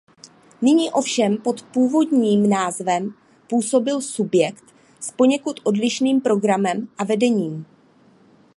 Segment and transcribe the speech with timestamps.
[0.61, 3.13] Nyní ovšem pod původním názvem
[3.49, 4.63] působil subjekt
[4.99, 7.65] z poněkud odlišným programem a vedením.